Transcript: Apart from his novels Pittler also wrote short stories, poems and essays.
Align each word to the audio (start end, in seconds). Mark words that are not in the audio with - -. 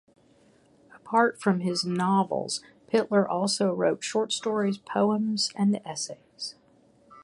Apart 0.95 1.39
from 1.39 1.59
his 1.59 1.85
novels 1.85 2.63
Pittler 2.91 3.29
also 3.29 3.71
wrote 3.71 4.03
short 4.03 4.31
stories, 4.33 4.79
poems 4.79 5.51
and 5.55 5.79
essays. 5.85 6.55